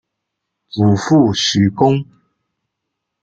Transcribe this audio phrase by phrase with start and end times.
[0.67, 2.03] 祖父许恭。